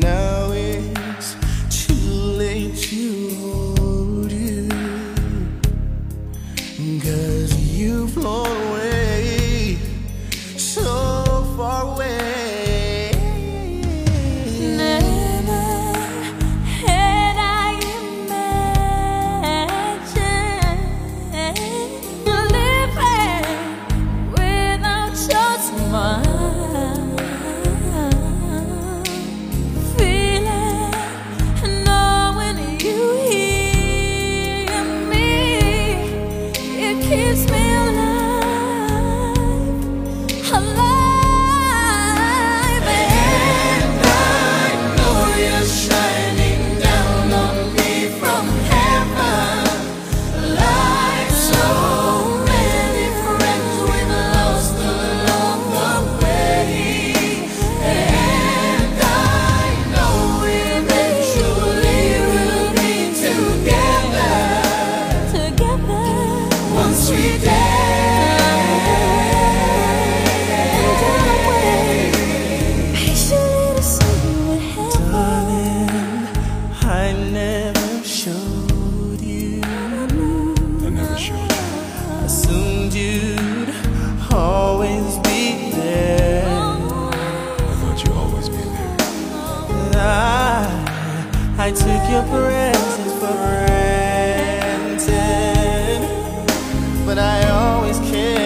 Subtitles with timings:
[0.00, 0.95] now it
[91.66, 93.98] I took your presence for granted,
[97.04, 98.45] but I always cared.